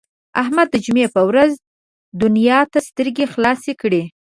احمد 0.41 0.67
د 0.71 0.75
جمعې 0.85 1.07
په 1.15 1.21
ورځ 1.29 1.51
دنیا 2.21 2.59
ته 2.71 2.79
سترګې 2.89 3.25
خلاصې 3.33 3.73
کړې. 3.81 4.01